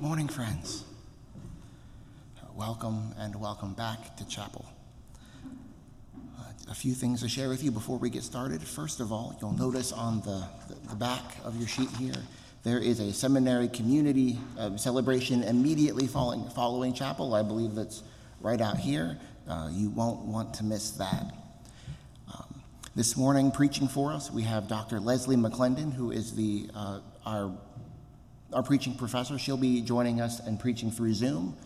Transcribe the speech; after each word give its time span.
Morning, 0.00 0.28
friends. 0.28 0.84
Welcome 2.54 3.16
and 3.18 3.34
welcome 3.34 3.74
back 3.74 4.16
to 4.18 4.28
chapel. 4.28 4.64
Uh, 6.38 6.42
a 6.70 6.74
few 6.74 6.94
things 6.94 7.20
to 7.22 7.28
share 7.28 7.48
with 7.48 7.64
you 7.64 7.72
before 7.72 7.98
we 7.98 8.08
get 8.08 8.22
started. 8.22 8.62
First 8.62 9.00
of 9.00 9.10
all, 9.10 9.36
you'll 9.40 9.58
notice 9.58 9.90
on 9.90 10.20
the, 10.20 10.44
the, 10.88 10.94
back 10.94 11.24
of 11.44 11.56
your 11.56 11.66
sheet 11.66 11.90
here, 11.98 12.14
there 12.62 12.78
is 12.78 13.00
a 13.00 13.12
seminary 13.12 13.66
community 13.66 14.38
uh, 14.56 14.76
celebration 14.76 15.42
immediately 15.42 16.06
following, 16.06 16.48
following 16.50 16.94
chapel. 16.94 17.34
I 17.34 17.42
believe 17.42 17.74
that's 17.74 18.04
right 18.40 18.60
out 18.60 18.78
here. 18.78 19.18
Uh, 19.48 19.68
you 19.72 19.90
won't 19.90 20.20
want 20.20 20.54
to 20.54 20.64
miss 20.64 20.92
that. 20.92 21.34
Um, 22.32 22.62
this 22.94 23.16
morning, 23.16 23.50
preaching 23.50 23.88
for 23.88 24.12
us, 24.12 24.30
we 24.30 24.42
have 24.42 24.68
Dr. 24.68 25.00
Lesley 25.00 25.34
McClendon, 25.34 25.92
who 25.92 26.12
is 26.12 26.36
the, 26.36 26.70
uh, 26.72 27.00
our 27.26 27.50
our 28.52 28.62
preaching 28.62 28.94
professor. 28.94 29.38
She'll 29.38 29.56
be 29.56 29.80
joining 29.80 30.20
us 30.20 30.40
and 30.40 30.58
preaching 30.58 30.90
through 30.90 31.14
Zoom, 31.14 31.56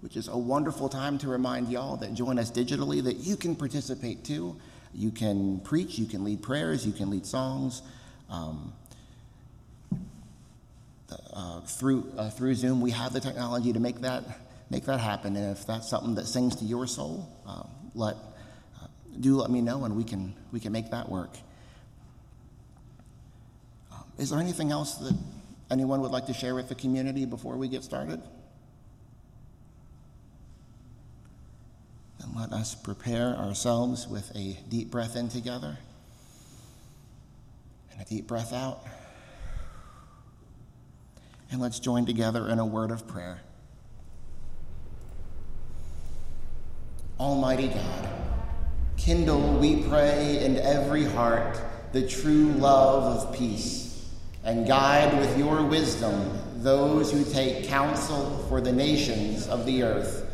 which 0.00 0.16
is 0.16 0.28
a 0.28 0.36
wonderful 0.36 0.88
time 0.88 1.18
to 1.18 1.28
remind 1.28 1.68
y'all 1.68 1.96
that 1.98 2.14
join 2.14 2.38
us 2.38 2.50
digitally 2.50 3.02
that 3.04 3.18
you 3.18 3.36
can 3.36 3.54
participate 3.54 4.24
too. 4.24 4.56
You 4.94 5.10
can 5.10 5.60
preach, 5.60 5.98
you 5.98 6.06
can 6.06 6.24
lead 6.24 6.42
prayers, 6.42 6.86
you 6.86 6.92
can 6.92 7.10
lead 7.10 7.24
songs. 7.24 7.82
Um, 8.28 8.72
uh, 11.32 11.60
through 11.60 12.10
uh, 12.16 12.30
through 12.30 12.54
Zoom, 12.54 12.80
we 12.80 12.90
have 12.90 13.12
the 13.12 13.20
technology 13.20 13.72
to 13.72 13.80
make 13.80 14.00
that 14.00 14.24
make 14.70 14.84
that 14.86 15.00
happen. 15.00 15.36
And 15.36 15.56
if 15.56 15.66
that's 15.66 15.88
something 15.88 16.14
that 16.16 16.26
sings 16.26 16.56
to 16.56 16.64
your 16.64 16.86
soul, 16.86 17.28
uh, 17.46 17.64
let 17.94 18.16
do 19.20 19.36
let 19.36 19.50
me 19.50 19.60
know, 19.60 19.84
and 19.84 19.96
we 19.96 20.04
can 20.04 20.34
we 20.52 20.60
can 20.60 20.72
make 20.72 20.90
that 20.90 21.08
work. 21.08 21.36
Um, 23.92 24.04
is 24.18 24.30
there 24.30 24.40
anything 24.40 24.70
else 24.70 24.94
that 24.96 25.16
Anyone 25.72 26.02
would 26.02 26.10
like 26.10 26.26
to 26.26 26.34
share 26.34 26.54
with 26.54 26.68
the 26.68 26.74
community 26.74 27.24
before 27.24 27.56
we 27.56 27.66
get 27.66 27.82
started? 27.82 28.20
Then 32.20 32.28
let 32.36 32.52
us 32.52 32.74
prepare 32.74 33.34
ourselves 33.34 34.06
with 34.06 34.30
a 34.36 34.58
deep 34.68 34.90
breath 34.90 35.16
in 35.16 35.30
together 35.30 35.78
and 37.90 38.02
a 38.02 38.04
deep 38.04 38.26
breath 38.26 38.52
out. 38.52 38.84
And 41.50 41.58
let's 41.58 41.80
join 41.80 42.04
together 42.04 42.50
in 42.50 42.58
a 42.58 42.66
word 42.66 42.90
of 42.90 43.08
prayer. 43.08 43.40
Almighty 47.18 47.68
God, 47.68 48.08
kindle, 48.98 49.58
we 49.58 49.84
pray, 49.84 50.44
in 50.44 50.58
every 50.58 51.06
heart 51.06 51.58
the 51.92 52.06
true 52.06 52.48
love 52.52 53.04
of 53.04 53.34
peace 53.34 53.91
and 54.44 54.66
guide 54.66 55.18
with 55.18 55.38
your 55.38 55.62
wisdom 55.64 56.38
those 56.56 57.10
who 57.10 57.24
take 57.24 57.68
counsel 57.68 58.44
for 58.48 58.60
the 58.60 58.72
nations 58.72 59.48
of 59.48 59.66
the 59.66 59.82
earth, 59.82 60.28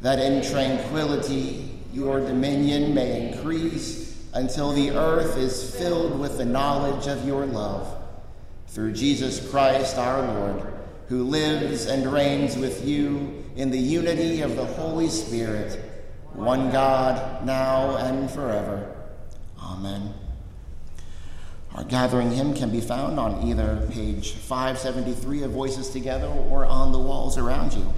that 0.00 0.18
in 0.18 0.42
tranquility 0.48 1.78
your 1.92 2.20
dominion 2.20 2.94
may 2.94 3.32
increase 3.32 4.02
until 4.34 4.72
the 4.72 4.90
earth 4.90 5.36
is 5.36 5.74
filled 5.76 6.18
with 6.18 6.38
the 6.38 6.44
knowledge 6.44 7.06
of 7.06 7.26
your 7.26 7.46
love. 7.46 7.98
Through 8.68 8.92
Jesus 8.92 9.50
Christ 9.50 9.98
our 9.98 10.22
Lord, 10.22 10.72
who 11.08 11.24
lives 11.24 11.86
and 11.86 12.10
reigns 12.10 12.56
with 12.56 12.86
you 12.86 13.44
in 13.56 13.70
the 13.70 13.78
unity 13.78 14.40
of 14.40 14.56
the 14.56 14.64
Holy 14.64 15.08
Spirit, 15.08 15.78
one 16.32 16.70
God, 16.70 17.44
now 17.44 17.96
and 17.96 18.30
forever. 18.30 18.96
Amen. 19.60 20.14
Our 21.74 21.84
gathering 21.84 22.30
hymn 22.30 22.54
can 22.54 22.70
be 22.70 22.82
found 22.82 23.18
on 23.18 23.48
either 23.48 23.88
page 23.90 24.32
573 24.32 25.44
of 25.44 25.52
Voices 25.52 25.88
Together 25.88 26.26
or 26.26 26.66
on 26.66 26.92
the 26.92 26.98
walls 26.98 27.38
around 27.38 27.72
you. 27.72 27.92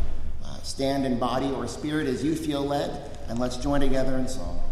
Uh, 0.44 0.56
stand 0.62 1.04
in 1.04 1.18
body 1.18 1.50
or 1.50 1.66
spirit 1.66 2.06
as 2.06 2.22
you 2.22 2.36
feel 2.36 2.64
led, 2.64 3.10
and 3.28 3.38
let's 3.40 3.56
join 3.56 3.80
together 3.80 4.16
in 4.16 4.28
song. 4.28 4.63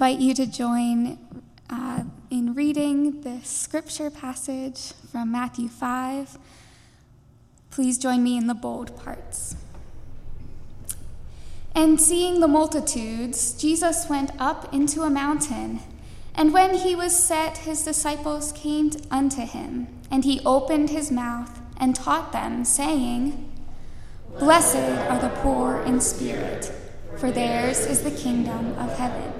Invite 0.00 0.18
you 0.18 0.32
to 0.32 0.46
join 0.46 1.18
uh, 1.68 2.02
in 2.30 2.54
reading 2.54 3.20
the 3.20 3.38
scripture 3.42 4.10
passage 4.10 4.94
from 5.12 5.30
Matthew 5.30 5.68
5. 5.68 6.38
Please 7.70 7.98
join 7.98 8.22
me 8.22 8.38
in 8.38 8.46
the 8.46 8.54
bold 8.54 8.96
parts. 8.96 9.56
And 11.74 12.00
seeing 12.00 12.40
the 12.40 12.48
multitudes, 12.48 13.52
Jesus 13.52 14.08
went 14.08 14.30
up 14.38 14.72
into 14.72 15.02
a 15.02 15.10
mountain. 15.10 15.80
And 16.34 16.54
when 16.54 16.76
he 16.76 16.96
was 16.96 17.14
set, 17.14 17.58
his 17.58 17.84
disciples 17.84 18.52
came 18.52 18.92
unto 19.10 19.42
him, 19.42 19.86
and 20.10 20.24
he 20.24 20.40
opened 20.46 20.88
his 20.88 21.10
mouth 21.10 21.60
and 21.76 21.94
taught 21.94 22.32
them, 22.32 22.64
saying, 22.64 23.52
Blessed 24.38 24.76
are 25.10 25.20
the 25.20 25.36
poor 25.42 25.82
in 25.82 26.00
spirit, 26.00 26.72
for 27.18 27.30
theirs 27.30 27.80
is 27.80 28.02
the 28.02 28.10
kingdom 28.10 28.72
of 28.78 28.96
heaven. 28.96 29.39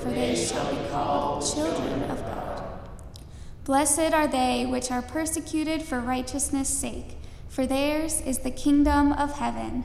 for 0.00 0.10
they 0.10 0.34
shall 0.34 0.74
be 0.74 0.88
called 0.88 1.44
children 1.44 2.02
of 2.10 2.20
God. 2.22 2.64
Blessed 3.64 4.12
are 4.12 4.26
they 4.26 4.66
which 4.66 4.90
are 4.90 5.02
persecuted 5.02 5.82
for 5.82 6.00
righteousness' 6.00 6.68
sake, 6.68 7.18
for 7.48 7.66
theirs 7.66 8.20
is 8.22 8.38
the 8.38 8.50
kingdom 8.50 9.12
of 9.12 9.34
heaven. 9.34 9.84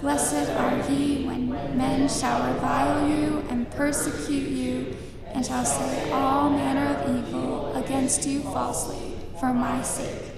Blessed 0.00 0.50
are 0.50 0.90
ye 0.90 1.24
when 1.24 1.50
men 1.78 2.08
shall 2.08 2.52
revile 2.52 3.08
you 3.08 3.44
and 3.48 3.70
persecute 3.70 4.48
you, 4.48 4.96
and 5.32 5.46
shall 5.46 5.64
say 5.64 6.10
all 6.10 6.50
manner 6.50 6.94
of 6.94 7.16
evil 7.16 7.74
against 7.74 8.26
you 8.26 8.40
falsely 8.40 9.14
for 9.40 9.54
my 9.54 9.82
sake. 9.82 10.32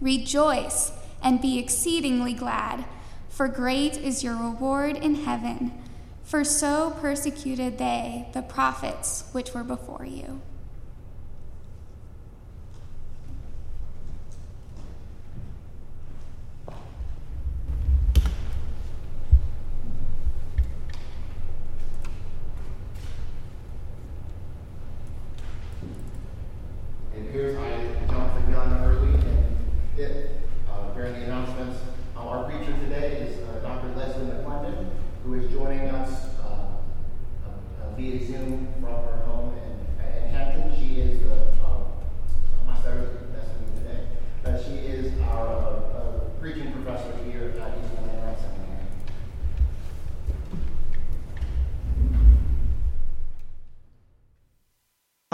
Rejoice 0.00 0.92
and 1.22 1.40
be 1.40 1.58
exceedingly 1.58 2.34
glad, 2.34 2.84
for 3.28 3.48
great 3.48 3.96
is 3.96 4.22
your 4.22 4.36
reward 4.36 4.96
in 4.96 5.16
heaven. 5.16 5.72
For 6.24 6.42
so 6.42 6.90
persecuted 7.00 7.78
they 7.78 8.28
the 8.32 8.42
prophets 8.42 9.24
which 9.32 9.52
were 9.52 9.62
before 9.62 10.06
you. 10.06 10.40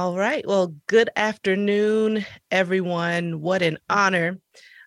All 0.00 0.16
right. 0.16 0.42
Well, 0.46 0.74
good 0.86 1.10
afternoon, 1.14 2.24
everyone. 2.50 3.42
What 3.42 3.60
an 3.60 3.76
honor 3.90 4.38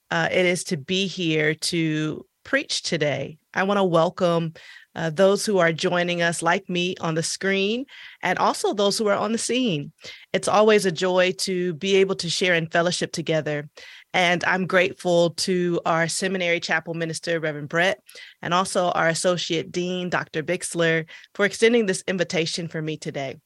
uh, 0.10 0.28
it 0.32 0.44
is 0.48 0.64
to 0.64 0.78
be 0.78 1.06
here 1.06 1.54
to 1.54 2.26
preach 2.44 2.82
today. 2.82 3.38
I 3.54 3.62
want 3.62 3.78
to 3.78 3.84
welcome 3.84 4.54
uh, 4.96 5.12
those 5.12 5.46
who 5.46 5.60
are 5.60 5.72
joining 5.72 6.24
us, 6.24 6.42
like 6.42 6.68
me, 6.68 6.96
on 7.00 7.14
the 7.14 7.22
screen, 7.22 7.86
and 8.24 8.40
also 8.40 8.74
those 8.74 8.98
who 8.98 9.08
are 9.08 9.16
on 9.16 9.34
the 9.34 9.38
scene. 9.38 9.92
It's 10.34 10.48
always 10.48 10.88
a 10.88 10.92
joy 10.92 11.34
to 11.42 11.76
be 11.76 11.98
able 11.98 12.16
to 12.16 12.28
share 12.28 12.56
in 12.56 12.66
fellowship 12.66 13.12
together. 13.12 13.70
And 14.16 14.44
I'm 14.46 14.66
grateful 14.66 15.36
to 15.46 15.80
our 15.86 16.08
seminary 16.08 16.60
chapel 16.60 16.96
minister, 16.96 17.40
Reverend 17.40 17.70
Brett, 17.70 18.00
and 18.42 18.52
also 18.52 18.90
our 18.90 19.10
associate 19.10 19.72
dean, 19.72 20.10
Dr. 20.10 20.42
Bixler, 20.42 21.06
for 21.36 21.46
extending 21.46 21.86
this 21.86 22.04
invitation 22.08 22.68
for 22.68 22.82
me 22.82 22.98
today 22.98 23.38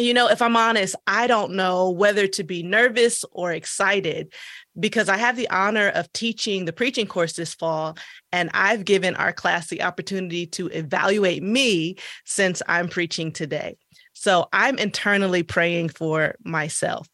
you 0.00 0.14
know, 0.14 0.28
if 0.28 0.42
I'm 0.42 0.56
honest, 0.56 0.96
I 1.06 1.26
don't 1.26 1.52
know 1.52 1.90
whether 1.90 2.26
to 2.26 2.44
be 2.44 2.62
nervous 2.62 3.24
or 3.32 3.52
excited 3.52 4.32
because 4.78 5.08
I 5.08 5.16
have 5.16 5.36
the 5.36 5.50
honor 5.50 5.88
of 5.88 6.12
teaching 6.12 6.64
the 6.64 6.72
preaching 6.72 7.06
course 7.06 7.32
this 7.32 7.54
fall, 7.54 7.96
and 8.32 8.50
I've 8.54 8.84
given 8.84 9.16
our 9.16 9.32
class 9.32 9.68
the 9.68 9.82
opportunity 9.82 10.46
to 10.48 10.68
evaluate 10.68 11.42
me 11.42 11.96
since 12.24 12.62
I'm 12.68 12.88
preaching 12.88 13.32
today. 13.32 13.76
So 14.12 14.48
I'm 14.52 14.78
internally 14.78 15.42
praying 15.42 15.90
for 15.90 16.34
myself. 16.44 17.08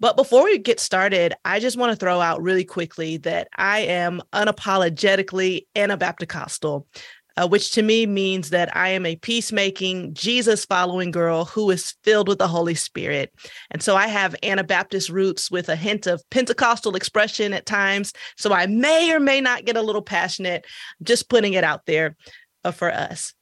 But 0.00 0.16
before 0.16 0.44
we 0.44 0.58
get 0.58 0.80
started, 0.80 1.34
I 1.44 1.60
just 1.60 1.76
want 1.76 1.92
to 1.92 1.96
throw 1.96 2.20
out 2.20 2.42
really 2.42 2.64
quickly 2.64 3.18
that 3.18 3.48
I 3.54 3.80
am 3.80 4.22
unapologetically 4.32 5.66
Anabaptist 5.74 6.30
uh, 7.36 7.46
which 7.46 7.72
to 7.72 7.82
me 7.82 8.06
means 8.06 8.50
that 8.50 8.74
I 8.76 8.88
am 8.90 9.04
a 9.04 9.16
peacemaking, 9.16 10.14
Jesus 10.14 10.64
following 10.64 11.10
girl 11.10 11.44
who 11.44 11.70
is 11.70 11.94
filled 12.02 12.28
with 12.28 12.38
the 12.38 12.48
Holy 12.48 12.74
Spirit. 12.74 13.32
And 13.70 13.82
so 13.82 13.96
I 13.96 14.06
have 14.06 14.36
Anabaptist 14.42 15.10
roots 15.10 15.50
with 15.50 15.68
a 15.68 15.76
hint 15.76 16.06
of 16.06 16.22
Pentecostal 16.30 16.96
expression 16.96 17.52
at 17.52 17.66
times. 17.66 18.12
So 18.36 18.52
I 18.52 18.66
may 18.66 19.12
or 19.12 19.20
may 19.20 19.40
not 19.40 19.64
get 19.64 19.76
a 19.76 19.82
little 19.82 20.02
passionate, 20.02 20.66
just 21.02 21.28
putting 21.28 21.54
it 21.54 21.64
out 21.64 21.86
there 21.86 22.16
uh, 22.64 22.72
for 22.72 22.90
us. 22.92 23.34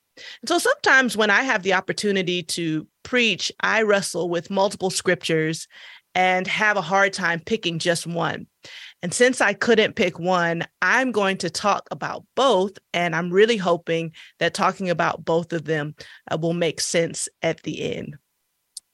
And 0.42 0.48
so 0.48 0.58
sometimes 0.58 1.16
when 1.16 1.30
I 1.30 1.42
have 1.42 1.62
the 1.62 1.74
opportunity 1.74 2.42
to 2.42 2.86
preach, 3.02 3.50
I 3.60 3.82
wrestle 3.82 4.28
with 4.28 4.50
multiple 4.50 4.90
scriptures 4.90 5.66
and 6.14 6.46
have 6.46 6.76
a 6.76 6.82
hard 6.82 7.12
time 7.12 7.40
picking 7.40 7.78
just 7.78 8.06
one. 8.06 8.46
And 9.02 9.12
since 9.12 9.40
I 9.40 9.52
couldn't 9.52 9.96
pick 9.96 10.18
one, 10.18 10.66
I'm 10.80 11.12
going 11.12 11.36
to 11.38 11.50
talk 11.50 11.86
about 11.90 12.24
both. 12.34 12.72
And 12.94 13.14
I'm 13.14 13.30
really 13.30 13.58
hoping 13.58 14.12
that 14.38 14.54
talking 14.54 14.88
about 14.88 15.24
both 15.24 15.52
of 15.52 15.64
them 15.64 15.94
uh, 16.30 16.38
will 16.38 16.54
make 16.54 16.80
sense 16.80 17.28
at 17.42 17.62
the 17.62 17.96
end. 17.96 18.16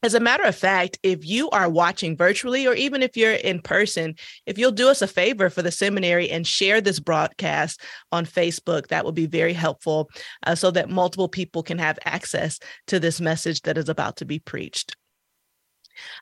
As 0.02 0.14
a 0.14 0.20
matter 0.20 0.44
of 0.44 0.56
fact, 0.56 0.98
if 1.02 1.26
you 1.26 1.50
are 1.50 1.68
watching 1.68 2.16
virtually 2.16 2.66
or 2.66 2.72
even 2.72 3.02
if 3.02 3.18
you're 3.18 3.34
in 3.34 3.60
person, 3.60 4.14
if 4.46 4.56
you'll 4.56 4.72
do 4.72 4.88
us 4.88 5.02
a 5.02 5.06
favor 5.06 5.50
for 5.50 5.60
the 5.60 5.70
seminary 5.70 6.30
and 6.30 6.46
share 6.46 6.80
this 6.80 6.98
broadcast 6.98 7.82
on 8.10 8.24
Facebook, 8.24 8.88
that 8.88 9.04
would 9.04 9.14
be 9.14 9.26
very 9.26 9.52
helpful 9.52 10.08
uh, 10.46 10.54
so 10.54 10.70
that 10.70 10.88
multiple 10.88 11.28
people 11.28 11.62
can 11.62 11.78
have 11.78 11.98
access 12.06 12.58
to 12.86 12.98
this 12.98 13.20
message 13.20 13.60
that 13.62 13.76
is 13.76 13.90
about 13.90 14.16
to 14.16 14.24
be 14.24 14.38
preached. 14.38 14.96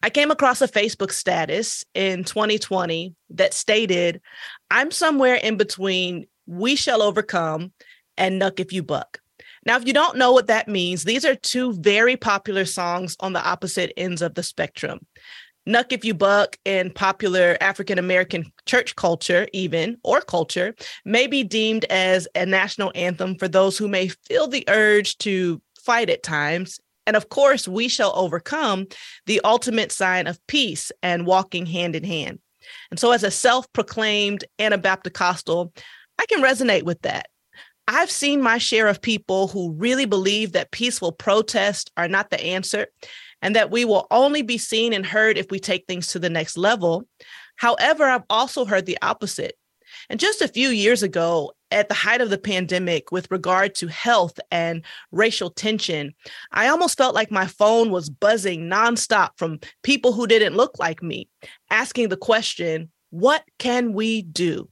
I 0.03 0.11
came 0.11 0.31
across 0.31 0.61
a 0.63 0.69
Facebook 0.69 1.13
status 1.13 1.85
in 1.95 2.25
2020 2.25 3.15
that 3.31 3.55
stated, 3.55 4.21
I'm 4.71 4.91
somewhere 4.91 5.37
in 5.37 5.57
between 5.57 6.27
We 6.47 6.77
Shall 6.77 7.03
Overcome 7.03 7.73
and 8.17 8.41
Knuck 8.41 8.61
If 8.61 8.73
You 8.73 8.83
Buck. 8.83 9.21
Now, 9.65 9.77
if 9.77 9.87
you 9.87 9.93
don't 9.93 10.17
know 10.17 10.33
what 10.33 10.47
that 10.47 10.69
means, 10.69 11.05
these 11.05 11.25
are 11.25 11.35
two 11.35 11.75
very 11.75 12.17
popular 12.17 12.65
songs 12.65 13.17
on 13.21 13.33
the 13.33 13.47
opposite 13.47 13.93
ends 13.97 14.23
of 14.23 14.35
the 14.35 14.43
spectrum. 14.43 15.07
Knuck 15.69 15.93
If 15.93 16.05
You 16.05 16.15
Buck 16.15 16.57
in 16.65 16.91
popular 16.91 17.59
African 17.61 17.99
American 17.99 18.51
church 18.65 18.97
culture, 18.97 19.47
even 19.53 19.99
or 20.03 20.21
culture, 20.23 20.75
may 21.05 21.27
be 21.27 21.45
deemed 21.45 21.85
as 21.91 22.27
a 22.35 22.47
national 22.47 22.93
anthem 22.95 23.37
for 23.37 23.49
those 23.49 23.77
who 23.77 23.89
may 23.89 24.09
feel 24.09 24.49
the 24.49 24.65
urge 24.69 25.19
to 25.19 25.61
fight 25.85 26.09
at 26.09 26.23
times 26.23 26.81
and 27.09 27.17
of 27.17 27.31
course, 27.31 27.67
we 27.67 27.89
shall 27.89 28.13
overcome 28.15 28.87
the 29.25 29.41
ultimate 29.43 29.93
sign 29.93 30.27
of 30.27 30.47
peace 30.47 30.93
and 31.03 31.25
walking 31.25 31.65
hand 31.65 31.97
in 31.97 32.05
hand. 32.05 32.39
And 32.91 33.01
so, 33.01 33.13
as 33.13 33.25
a 33.25 33.31
self 33.31 33.73
proclaimed 33.73 34.45
Anabaptist, 34.59 35.19
I 35.49 36.27
can 36.29 36.43
resonate 36.43 36.83
with 36.83 37.01
that. 37.03 37.29
I've 37.89 38.11
seen 38.11 38.43
my 38.43 38.59
share 38.59 38.89
of 38.89 39.01
people 39.01 39.49
who 39.49 39.73
really 39.73 40.05
believe 40.05 40.53
that 40.53 40.71
peaceful 40.71 41.11
protests 41.11 41.91
are 41.97 42.09
not 42.09 42.29
the 42.29 42.45
answer 42.45 42.89
and 43.41 43.57
that 43.57 43.71
we 43.71 43.87
will 43.87 44.07
only 44.11 44.43
be 44.43 44.59
seen 44.59 44.93
and 44.93 45.07
heard 45.07 45.39
if 45.39 45.51
we 45.51 45.59
take 45.59 45.87
things 45.87 46.09
to 46.09 46.19
the 46.19 46.29
next 46.29 46.59
level. 46.59 47.09
However, 47.57 48.05
I've 48.05 48.25
also 48.29 48.67
heard 48.67 48.85
the 48.85 48.99
opposite. 49.01 49.55
And 50.11 50.21
just 50.21 50.43
a 50.43 50.49
few 50.49 50.69
years 50.69 51.03
ago, 51.03 51.53
at 51.71 51.89
the 51.89 51.95
height 51.95 52.21
of 52.21 52.31
the 52.31 52.39
pandemic 52.39 53.13
with 53.13 53.31
regard 53.31 53.75
to 53.77 53.89
health 53.89 54.39
and 54.51 54.85
racial 55.13 55.51
tension, 55.51 56.15
I 56.53 56.69
almost 56.69 56.97
felt 56.97 57.15
like 57.15 57.31
my 57.31 57.47
phone 57.47 57.91
was 57.91 58.11
buzzing 58.11 58.69
nonstop 58.69 59.31
from 59.37 59.61
people 59.83 60.13
who 60.13 60.27
didn't 60.27 60.57
look 60.57 60.79
like 60.79 61.03
me, 61.03 61.29
asking 61.71 62.09
the 62.09 62.17
question, 62.17 62.91
What 63.11 63.45
can 63.59 63.93
we 63.93 64.23
do? 64.23 64.69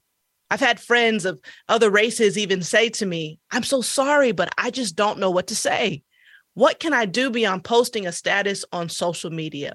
I've 0.51 0.61
had 0.61 0.81
friends 0.81 1.25
of 1.25 1.41
other 1.69 1.91
races 1.91 2.39
even 2.39 2.63
say 2.63 2.89
to 2.91 3.07
me, 3.07 3.41
I'm 3.51 3.65
so 3.65 3.83
sorry, 3.83 4.33
but 4.33 4.49
I 4.57 4.71
just 4.71 4.95
don't 4.95 5.19
know 5.19 5.31
what 5.31 5.49
to 5.49 5.57
say. 5.57 6.03
What 6.55 6.79
can 6.79 6.95
I 6.95 7.05
do 7.05 7.31
beyond 7.31 7.65
posting 7.65 8.07
a 8.07 8.13
status 8.13 8.65
on 8.73 8.89
social 8.89 9.31
media? 9.31 9.75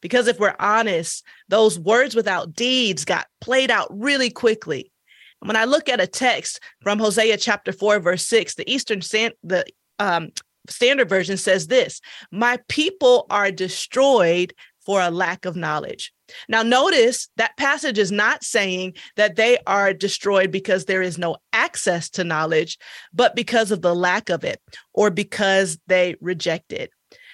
Because 0.00 0.28
if 0.28 0.38
we're 0.38 0.54
honest, 0.60 1.24
those 1.48 1.78
words 1.78 2.14
without 2.14 2.52
deeds 2.52 3.06
got 3.06 3.26
played 3.40 3.70
out 3.70 3.88
really 3.90 4.28
quickly. 4.28 4.92
When 5.40 5.56
I 5.56 5.64
look 5.64 5.88
at 5.88 6.00
a 6.00 6.06
text 6.06 6.60
from 6.82 6.98
Hosea 6.98 7.36
chapter 7.36 7.72
4, 7.72 8.00
verse 8.00 8.26
6, 8.26 8.54
the 8.54 8.70
Eastern 8.70 9.00
the 9.00 9.64
um, 9.98 10.30
Standard 10.68 11.08
Version 11.08 11.36
says 11.36 11.66
this 11.66 12.00
My 12.32 12.58
people 12.68 13.26
are 13.30 13.50
destroyed 13.50 14.54
for 14.84 15.00
a 15.00 15.10
lack 15.10 15.44
of 15.44 15.56
knowledge. 15.56 16.12
Now, 16.48 16.62
notice 16.62 17.28
that 17.36 17.56
passage 17.56 17.98
is 17.98 18.12
not 18.12 18.44
saying 18.44 18.94
that 19.16 19.36
they 19.36 19.58
are 19.66 19.92
destroyed 19.92 20.50
because 20.50 20.84
there 20.84 21.02
is 21.02 21.18
no 21.18 21.36
access 21.52 22.08
to 22.10 22.24
knowledge, 22.24 22.78
but 23.12 23.34
because 23.34 23.70
of 23.70 23.82
the 23.82 23.94
lack 23.94 24.30
of 24.30 24.44
it 24.44 24.60
or 24.92 25.10
because 25.10 25.78
they 25.86 26.16
reject 26.20 26.72
it. 26.72 26.90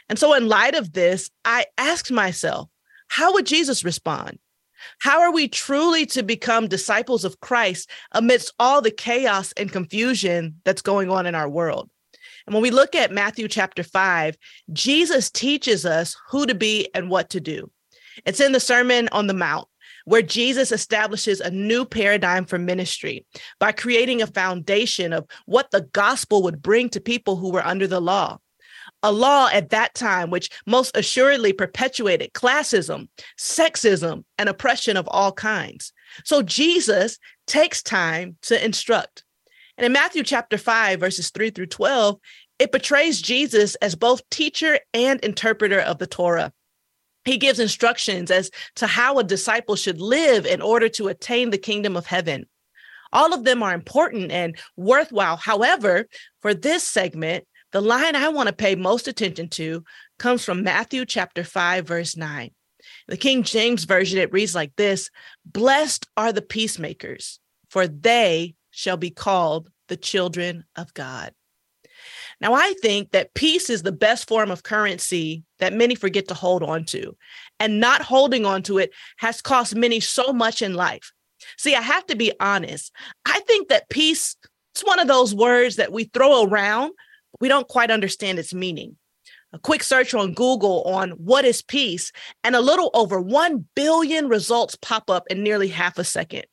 And 0.09 0.19
so, 0.19 0.35
in 0.35 0.49
light 0.49 0.75
of 0.75 0.92
this, 0.92 1.30
I 1.45 1.66
asked 1.78 2.11
myself, 2.11 2.69
how 3.09 3.33
would 3.35 3.47
Jesus 3.47 3.85
respond? 3.85 4.38
How 5.00 5.20
are 5.20 5.32
we 5.32 5.49
truly 5.49 6.06
to 6.06 6.22
become 6.22 6.68
disciples 6.68 7.25
of 7.25 7.40
Christ 7.40 7.90
amidst 8.12 8.54
all 8.58 8.80
the 8.80 8.90
chaos 8.90 9.52
and 9.52 9.72
confusion 9.72 10.56
that's 10.64 10.82
going 10.82 11.10
on 11.10 11.26
in 11.26 11.34
our 11.34 11.49
world? 11.49 11.90
And 12.46 12.54
when 12.54 12.62
we 12.62 12.70
look 12.70 12.94
at 12.94 13.12
Matthew 13.12 13.49
chapter 13.49 13.82
5, 13.82 14.37
Jesus 14.72 15.30
teaches 15.30 15.87
us 15.87 16.16
who 16.30 16.46
to 16.46 16.54
be 16.54 16.88
and 16.94 17.10
what 17.10 17.30
to 17.30 17.40
do. 17.40 17.70
It's 18.25 18.40
in 18.40 18.52
the 18.52 18.60
Sermon 18.60 19.08
on 19.12 19.26
the 19.26 19.34
Mount 19.34 19.68
where 20.04 20.22
Jesus 20.22 20.72
establishes 20.72 21.40
a 21.40 21.50
new 21.50 21.84
paradigm 21.84 22.44
for 22.44 22.58
ministry 22.58 23.25
by 23.58 23.72
creating 23.72 24.22
a 24.22 24.26
foundation 24.26 25.12
of 25.12 25.26
what 25.46 25.70
the 25.70 25.82
gospel 25.92 26.42
would 26.42 26.62
bring 26.62 26.88
to 26.90 27.00
people 27.00 27.37
who 27.37 27.50
were 27.52 27.64
under 27.64 27.87
the 27.87 28.00
law. 28.00 28.38
A 29.02 29.12
law 29.12 29.49
at 29.52 29.71
that 29.71 29.95
time 29.95 30.30
which 30.30 30.50
most 30.66 30.97
assuredly 30.97 31.52
perpetuated 31.52 32.33
classism, 32.33 33.09
sexism, 33.38 34.25
and 34.38 34.49
oppression 34.49 34.97
of 34.97 35.09
all 35.09 35.33
kinds. 35.33 35.92
So 36.25 36.42
Jesus 36.42 37.19
takes 37.47 37.83
time 37.83 38.37
to 38.42 38.62
instruct. 38.62 39.25
And 39.78 39.87
in 39.87 39.92
Matthew 39.92 40.23
chapter 40.23 40.59
5, 40.59 41.00
verses 41.00 41.30
3 41.30 41.50
through 41.50 41.66
12, 41.66 42.19
it 42.59 42.73
portrays 42.73 43.23
Jesus 43.23 43.75
as 43.76 43.95
both 43.95 44.28
teacher 44.28 44.78
and 44.92 45.19
interpreter 45.21 45.80
of 45.80 45.99
the 45.99 46.07
Torah 46.07 46.52
he 47.25 47.37
gives 47.37 47.59
instructions 47.59 48.30
as 48.30 48.50
to 48.76 48.87
how 48.87 49.19
a 49.19 49.25
disciple 49.25 49.76
should 49.76 50.00
live 50.00 50.47
in 50.47 50.62
order 50.62 50.88
to 50.90 51.09
attain 51.09 51.50
the 51.50 51.59
kingdom 51.59 51.97
of 51.97 52.07
heaven. 52.07 52.47
All 53.12 53.35
of 53.35 53.45
them 53.45 53.62
are 53.62 53.75
important 53.75 54.30
and 54.30 54.57
worthwhile. 54.76 55.37
However, 55.37 56.07
for 56.40 56.54
this 56.54 56.85
segment, 56.85 57.47
the 57.72 57.80
line 57.80 58.16
I 58.16 58.28
want 58.28 58.48
to 58.48 58.54
pay 58.54 58.74
most 58.74 59.08
attention 59.08 59.48
to 59.50 59.84
comes 60.18 60.44
from 60.44 60.62
Matthew 60.62 61.04
chapter 61.04 61.44
5, 61.44 61.86
verse 61.86 62.16
9. 62.16 62.50
The 63.08 63.16
King 63.16 63.42
James 63.42 63.84
Version, 63.84 64.18
it 64.18 64.32
reads 64.32 64.54
like 64.54 64.74
this 64.76 65.10
Blessed 65.44 66.06
are 66.16 66.32
the 66.32 66.42
peacemakers, 66.42 67.38
for 67.68 67.86
they 67.86 68.54
shall 68.70 68.96
be 68.96 69.10
called 69.10 69.70
the 69.88 69.96
children 69.96 70.64
of 70.76 70.94
God. 70.94 71.32
Now, 72.40 72.54
I 72.54 72.74
think 72.80 73.10
that 73.10 73.34
peace 73.34 73.68
is 73.68 73.82
the 73.82 73.92
best 73.92 74.26
form 74.26 74.50
of 74.50 74.62
currency 74.62 75.44
that 75.58 75.74
many 75.74 75.94
forget 75.94 76.28
to 76.28 76.34
hold 76.34 76.62
on 76.62 76.84
to. 76.86 77.16
And 77.58 77.80
not 77.80 78.00
holding 78.00 78.46
on 78.46 78.62
to 78.64 78.78
it 78.78 78.92
has 79.18 79.42
cost 79.42 79.74
many 79.74 80.00
so 80.00 80.32
much 80.32 80.62
in 80.62 80.74
life. 80.74 81.12
See, 81.58 81.74
I 81.74 81.82
have 81.82 82.06
to 82.06 82.16
be 82.16 82.32
honest. 82.40 82.92
I 83.26 83.40
think 83.40 83.68
that 83.68 83.90
peace 83.90 84.36
is 84.74 84.82
one 84.82 84.98
of 84.98 85.08
those 85.08 85.34
words 85.34 85.76
that 85.76 85.92
we 85.92 86.04
throw 86.04 86.44
around, 86.44 86.92
we 87.40 87.49
don't 87.49 87.68
quite 87.68 87.90
understand 87.90 88.38
its 88.38 88.54
meaning. 88.54 88.97
A 89.52 89.59
quick 89.59 89.82
search 89.82 90.14
on 90.14 90.32
Google 90.32 90.82
on 90.85 91.11
what 91.11 91.44
is 91.44 91.62
peace, 91.62 92.12
and 92.44 92.54
a 92.54 92.61
little 92.61 92.90
over 92.94 93.20
1 93.20 93.66
billion 93.75 94.28
results 94.28 94.76
pop 94.76 95.11
up 95.11 95.25
in 95.28 95.42
nearly 95.42 95.68
half 95.68 95.99
a 95.99 96.04
second. 96.04 96.44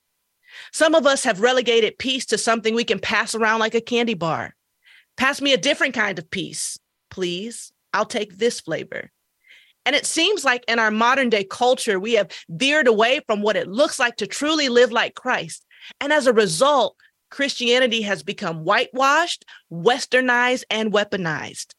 Some 0.73 0.95
of 0.95 1.05
us 1.05 1.23
have 1.23 1.41
relegated 1.41 1.99
peace 1.99 2.25
to 2.27 2.37
something 2.37 2.73
we 2.73 2.83
can 2.83 2.99
pass 2.99 3.35
around 3.35 3.59
like 3.59 3.75
a 3.75 3.81
candy 3.81 4.15
bar. 4.15 4.55
Pass 5.15 5.41
me 5.41 5.53
a 5.53 5.57
different 5.57 5.93
kind 5.93 6.17
of 6.17 6.31
peace, 6.31 6.79
please. 7.11 7.71
I'll 7.93 8.05
take 8.05 8.37
this 8.37 8.59
flavor. 8.61 9.11
And 9.85 9.95
it 9.95 10.05
seems 10.05 10.43
like 10.43 10.65
in 10.67 10.79
our 10.79 10.91
modern 10.91 11.29
day 11.29 11.43
culture, 11.43 11.99
we 11.99 12.13
have 12.13 12.31
veered 12.49 12.87
away 12.87 13.21
from 13.25 13.41
what 13.41 13.55
it 13.55 13.67
looks 13.67 13.99
like 13.99 14.17
to 14.17 14.27
truly 14.27 14.69
live 14.69 14.91
like 14.91 15.15
Christ. 15.15 15.65
And 16.01 16.11
as 16.11 16.27
a 16.27 16.33
result, 16.33 16.97
Christianity 17.29 18.01
has 18.01 18.23
become 18.23 18.63
whitewashed, 18.63 19.45
westernized, 19.71 20.63
and 20.69 20.91
weaponized. 20.91 21.73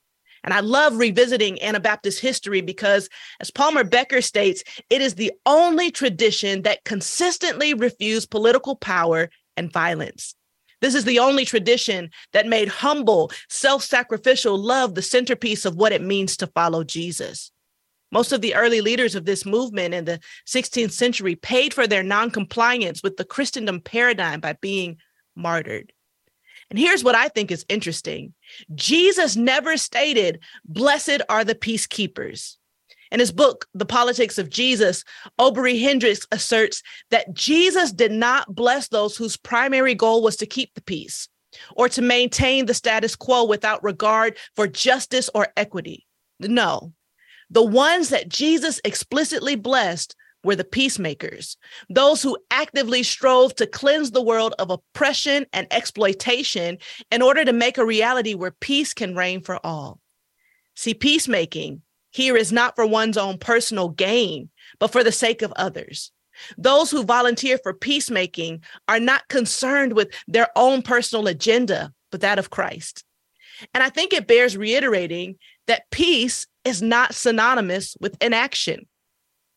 And 0.45 0.55
I 0.55 0.61
love 0.61 0.97
revisiting 0.97 1.61
Anabaptist 1.62 2.21
history 2.21 2.61
because, 2.61 3.09
as 3.40 3.50
Palmer 3.50 3.85
Becker 3.85 4.23
states, 4.23 4.62
it 4.88 5.00
is 5.00 5.14
the 5.14 5.33
only 5.45 5.90
tradition 5.90 6.62
that 6.62 6.85
consistently 6.85 7.75
refused 7.75 8.31
political 8.31 8.76
power 8.76 9.31
and 9.57 9.73
violence. 9.73 10.35
This 10.81 10.95
is 10.95 11.05
the 11.05 11.19
only 11.19 11.45
tradition 11.45 12.11
that 12.33 12.47
made 12.47 12.69
humble, 12.69 13.33
self 13.49 13.83
sacrificial 13.83 14.57
love 14.57 14.95
the 14.95 15.02
centerpiece 15.02 15.64
of 15.64 15.75
what 15.75 15.93
it 15.93 16.02
means 16.02 16.37
to 16.37 16.47
follow 16.47 16.85
Jesus. 16.85 17.50
Most 18.11 18.33
of 18.33 18.40
the 18.40 18.55
early 18.55 18.81
leaders 18.81 19.14
of 19.14 19.26
this 19.26 19.45
movement 19.45 19.93
in 19.93 20.05
the 20.05 20.21
16th 20.47 20.93
century 20.93 21.35
paid 21.35 21.75
for 21.75 21.87
their 21.87 22.02
noncompliance 22.02 23.02
with 23.02 23.17
the 23.17 23.25
Christendom 23.25 23.81
paradigm 23.81 24.40
by 24.40 24.55
being 24.55 24.97
martyred. 25.38 25.92
And 26.71 26.78
here's 26.78 27.02
what 27.02 27.14
I 27.14 27.28
think 27.28 27.50
is 27.50 27.64
interesting 27.68 28.35
Jesus 28.75 29.37
never 29.37 29.76
stated, 29.76 30.40
Blessed 30.64 31.23
are 31.28 31.45
the 31.45 31.54
peacekeepers. 31.54 32.57
In 33.11 33.21
his 33.21 33.33
book, 33.33 33.66
The 33.73 33.87
Politics 33.87 34.37
of 34.37 34.50
Jesus, 34.50 35.02
Obery 35.38 35.78
Hendricks 35.78 36.26
asserts 36.30 36.83
that 37.11 37.33
Jesus 37.33 37.90
did 37.90 38.12
not 38.12 38.54
bless 38.54 38.88
those 38.88 39.16
whose 39.16 39.38
primary 39.38 39.95
goal 39.95 40.23
was 40.23 40.37
to 40.37 40.47
keep 40.47 40.75
the 40.75 40.83
peace 40.83 41.28
or 41.75 41.88
to 41.88 42.02
maintain 42.02 42.66
the 42.66 42.75
status 42.75 43.16
quo 43.16 43.45
without 43.45 43.83
regard 43.83 44.37
for 44.54 44.66
justice 44.66 45.30
or 45.35 45.49
equity. 45.57 46.07
No, 46.38 46.92
the 47.50 47.64
ones 47.64 48.11
that 48.11 48.28
Jesus 48.28 48.80
explicitly 48.85 49.57
blessed 49.57 50.14
were 50.45 50.57
the 50.57 50.64
peacemakers, 50.64 51.57
those 51.88 52.23
who 52.23 52.38
actively 52.50 53.02
strove 53.02 53.54
to 53.57 53.66
cleanse 53.66 54.11
the 54.11 54.23
world 54.23 54.54
of 54.59 54.71
oppression 54.71 55.47
and 55.52 55.66
exploitation 55.71 56.78
in 57.11 57.23
order 57.23 57.45
to 57.45 57.52
make 57.52 57.78
a 57.78 57.85
reality 57.85 58.35
where 58.35 58.52
peace 58.52 58.95
can 58.95 59.16
reign 59.16 59.42
for 59.42 59.59
all. 59.64 60.00
See, 60.76 60.95
peacemaking 60.95 61.83
here 62.11 62.37
is 62.37 62.52
not 62.52 62.76
for 62.76 62.87
one's 62.87 63.16
own 63.16 63.38
personal 63.38 63.88
gain, 63.88 64.50
but 64.78 64.92
for 64.92 65.04
the 65.04 65.12
sake 65.12 65.42
of 65.42 65.52
others. 65.57 66.12
Those 66.57 66.90
who 66.90 67.02
volunteer 67.02 67.59
for 67.59 67.75
peacemaking 67.75 68.62
are 68.88 69.00
not 69.00 69.28
concerned 69.28 69.95
with 69.95 70.12
their 70.26 70.49
own 70.57 70.83
personal 70.83 71.26
agenda, 71.26 71.92
but 72.11 72.21
that 72.21 72.38
of 72.38 72.50
Christ. 72.50 73.04
And 73.75 73.83
I 73.83 73.90
think 73.90 74.12
it 74.12 74.26
bears 74.26 74.57
reiterating 74.57 75.37
that 75.66 75.90
peace 75.90 76.47
is 76.64 76.80
not 76.80 77.14
synonymous 77.14 77.97
with 78.00 78.16
inaction. 78.23 78.87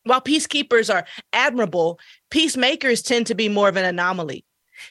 While 0.03 0.21
peacekeepers 0.21 0.93
are 0.93 1.05
admirable, 1.33 1.99
peacemakers 2.29 3.01
tend 3.01 3.27
to 3.27 3.35
be 3.35 3.49
more 3.49 3.69
of 3.69 3.77
an 3.77 3.85
anomaly. 3.85 4.45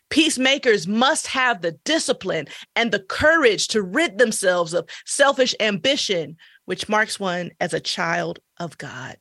Peacemakers 0.09 0.87
must 0.87 1.27
have 1.27 1.63
the 1.63 1.73
discipline 1.85 2.47
and 2.77 2.93
the 2.93 3.01
courage 3.01 3.69
to 3.69 3.83
rid 3.83 4.19
themselves 4.19 4.73
of 4.73 4.89
selfish 5.05 5.55
ambition, 5.59 6.37
which 6.65 6.89
marks 6.89 7.19
one 7.19 7.51
as 7.61 7.75
a 7.75 7.81
child 7.81 8.39
of 8.59 8.79
God. 8.79 9.17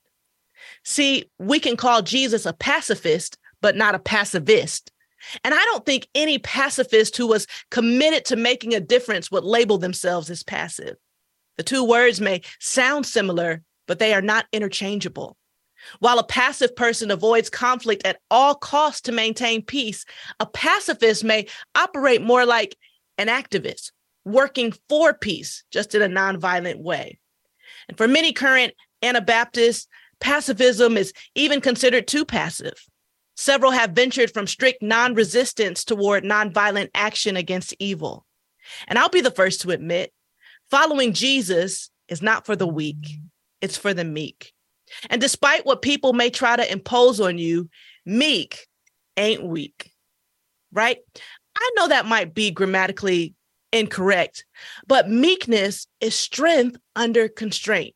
See, 0.83 1.25
we 1.39 1.59
can 1.59 1.75
call 1.75 2.01
Jesus 2.01 2.45
a 2.45 2.53
pacifist, 2.53 3.37
but 3.61 3.75
not 3.75 3.95
a 3.95 3.99
pacifist. 3.99 4.91
And 5.43 5.53
I 5.53 5.63
don't 5.65 5.85
think 5.85 6.07
any 6.15 6.37
pacifist 6.37 7.17
who 7.17 7.27
was 7.27 7.47
committed 7.71 8.25
to 8.25 8.35
making 8.35 8.73
a 8.73 8.79
difference 8.79 9.31
would 9.31 9.43
label 9.43 9.77
themselves 9.77 10.29
as 10.29 10.43
passive. 10.43 10.95
The 11.57 11.63
two 11.63 11.83
words 11.83 12.21
may 12.21 12.41
sound 12.59 13.05
similar, 13.05 13.63
but 13.87 13.99
they 13.99 14.13
are 14.13 14.21
not 14.21 14.45
interchangeable. 14.53 15.35
While 15.99 16.19
a 16.19 16.25
passive 16.25 16.75
person 16.75 17.11
avoids 17.11 17.49
conflict 17.49 18.05
at 18.05 18.19
all 18.29 18.55
costs 18.55 19.01
to 19.01 19.11
maintain 19.11 19.61
peace, 19.61 20.05
a 20.39 20.45
pacifist 20.45 21.23
may 21.23 21.47
operate 21.75 22.21
more 22.21 22.45
like 22.45 22.75
an 23.17 23.27
activist, 23.27 23.91
working 24.25 24.73
for 24.87 25.13
peace, 25.13 25.63
just 25.71 25.95
in 25.95 26.01
a 26.01 26.07
nonviolent 26.07 26.79
way. 26.79 27.19
And 27.87 27.97
for 27.97 28.07
many 28.07 28.33
current 28.33 28.73
Anabaptists, 29.01 29.87
pacifism 30.19 30.97
is 30.97 31.13
even 31.35 31.61
considered 31.61 32.07
too 32.07 32.25
passive. 32.25 32.73
Several 33.35 33.71
have 33.71 33.91
ventured 33.91 34.33
from 34.33 34.47
strict 34.47 34.81
non 34.81 35.13
resistance 35.13 35.85
toward 35.85 36.25
nonviolent 36.25 36.89
action 36.93 37.37
against 37.37 37.73
evil. 37.79 38.25
And 38.87 38.99
I'll 38.99 39.09
be 39.09 39.21
the 39.21 39.31
first 39.31 39.61
to 39.61 39.71
admit 39.71 40.11
following 40.69 41.13
Jesus 41.13 41.89
is 42.09 42.21
not 42.21 42.45
for 42.45 42.55
the 42.55 42.67
weak, 42.67 43.19
it's 43.61 43.77
for 43.77 43.93
the 43.93 44.03
meek. 44.03 44.53
And 45.09 45.21
despite 45.21 45.65
what 45.65 45.81
people 45.81 46.13
may 46.13 46.29
try 46.29 46.55
to 46.55 46.71
impose 46.71 47.19
on 47.19 47.37
you, 47.37 47.69
meek 48.05 48.67
ain't 49.17 49.43
weak, 49.43 49.91
right? 50.71 50.97
I 51.57 51.71
know 51.75 51.87
that 51.89 52.05
might 52.05 52.33
be 52.33 52.51
grammatically 52.51 53.33
incorrect, 53.71 54.45
but 54.87 55.09
meekness 55.09 55.87
is 55.99 56.15
strength 56.15 56.77
under 56.95 57.27
constraint. 57.27 57.95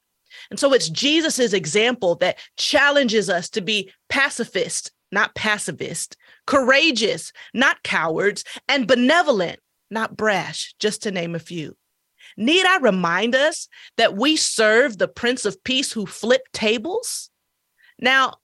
And 0.50 0.60
so 0.60 0.74
it's 0.74 0.90
Jesus's 0.90 1.54
example 1.54 2.16
that 2.16 2.40
challenges 2.58 3.30
us 3.30 3.50
to 3.52 3.62
be 3.62 3.92
pacifist 4.10 4.92
not 5.14 5.36
pacifist, 5.36 6.18
courageous, 6.48 7.32
not 7.54 7.82
cowards, 7.84 8.44
and 8.68 8.88
benevolent, 8.88 9.60
not 9.90 10.18
brash, 10.18 10.74
just 10.80 11.04
to 11.04 11.12
name 11.12 11.36
a 11.36 11.40
few. 11.40 11.78
Need 12.38 12.66
I 12.66 12.78
remind 12.78 13.36
us 13.36 13.68
that 13.98 14.16
we 14.16 14.36
serve 14.36 14.98
the 14.98 15.08
Prince 15.08 15.46
of 15.46 15.64
Peace 15.64 15.92
who 15.92 16.06
flipped 16.06 16.54
tables? 16.54 17.30
Now, 18.00 18.36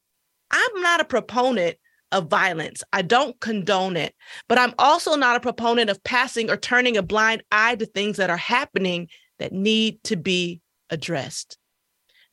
I'm 0.51 0.81
not 0.81 1.01
a 1.01 1.05
proponent 1.05 1.77
of 2.11 2.27
violence. 2.27 2.83
I 2.91 3.01
don't 3.01 3.39
condone 3.39 3.95
it, 3.95 4.15
but 4.47 4.57
I'm 4.57 4.73
also 4.79 5.15
not 5.15 5.35
a 5.35 5.41
proponent 5.41 5.89
of 5.89 6.03
passing 6.03 6.49
or 6.49 6.57
turning 6.57 6.97
a 6.97 7.03
blind 7.03 7.43
eye 7.51 7.75
to 7.75 7.85
things 7.85 8.17
that 8.17 8.29
are 8.29 8.37
happening 8.37 9.09
that 9.37 9.53
need 9.53 10.03
to 10.05 10.15
be 10.15 10.61
addressed. 10.89 11.57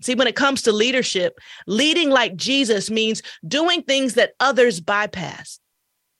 See, 0.03 0.15
when 0.15 0.27
it 0.27 0.37
comes 0.37 0.63
to 0.63 0.73
leadership, 0.73 1.39
leading 1.67 2.11
like 2.11 2.37
Jesus 2.37 2.91
means 2.91 3.23
doing 3.47 3.83
things 3.83 4.15
that 4.15 4.33
others 4.41 4.81
bypass. 4.81 5.59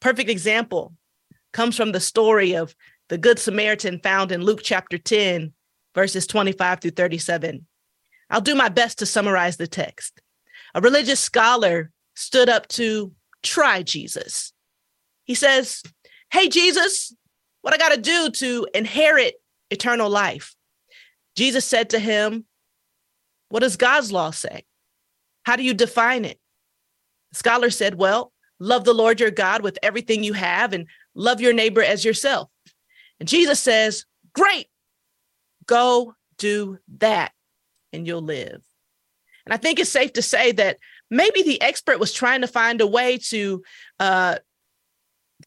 Perfect 0.01 0.31
example 0.31 0.95
comes 1.53 1.77
from 1.77 1.93
the 1.93 2.01
story 2.01 2.55
of 2.55 2.75
the 3.09 3.19
Good 3.19 3.39
Samaritan 3.39 4.01
found 4.01 4.33
in 4.33 4.43
Luke 4.43 4.61
chapter 4.63 4.99
10, 4.99 5.53
verses 5.95 6.27
25 6.27 6.81
through 6.81 6.91
37. 6.93 7.67
I'll 8.31 8.41
do 8.41 8.55
my 8.55 8.69
best 8.69 8.99
to 8.99 9.07
summarize 9.07 9.57
the 9.57 9.67
text. 9.67 10.21
A 10.75 10.81
religious 10.81 11.21
scholar 11.21 11.91
stood 12.15 12.49
up 12.49 12.67
to 12.69 13.13
try 13.43 13.83
Jesus. 13.83 14.53
He 15.25 15.35
says, 15.35 15.83
Hey, 16.33 16.49
Jesus, 16.49 17.15
what 17.63 17.75
I 17.75 17.79
got 17.79 17.95
to 17.95 18.01
do 18.01 18.31
to 18.31 18.67
inherit 18.75 19.35
eternal 19.71 20.11
life? 20.11 20.55
Jesus 21.37 21.65
said 21.65 21.91
to 21.91 21.99
him, 21.99 22.47
what 23.49 23.61
does 23.61 23.77
God's 23.77 24.13
law 24.13 24.31
say? 24.31 24.65
How 25.45 25.57
do 25.57 25.63
you 25.63 25.75
define 25.75 26.25
it? 26.25 26.39
The 27.33 27.39
scholar 27.39 27.71
said, 27.71 27.95
Well, 27.95 28.33
love 28.59 28.85
the 28.85 28.95
Lord 28.95 29.21
your 29.21 29.31
God 29.31 29.63
with 29.63 29.79
everything 29.83 30.25
you 30.25 30.33
have 30.33 30.73
and 30.73 30.87
love 31.15 31.41
your 31.41 31.53
neighbor 31.53 31.83
as 31.83 32.05
yourself. 32.05 32.51
And 33.21 33.29
Jesus 33.29 33.61
says, 33.61 34.05
Great, 34.35 34.69
go 35.67 36.15
do 36.39 36.79
that 36.99 37.33
and 37.93 38.07
you'll 38.07 38.23
live. 38.23 38.63
And 39.45 39.55
I 39.55 39.57
think 39.57 39.79
it's 39.79 39.91
safe 39.91 40.13
to 40.15 40.23
say 40.23 40.53
that 40.53 40.79
maybe 41.11 41.43
the 41.43 41.61
expert 41.63 41.99
was 41.99 42.13
trying 42.13 42.41
to 42.41 42.49
find 42.49 42.81
a 42.81 42.87
way 42.87 43.19
to 43.29 43.63
uh, 44.01 44.37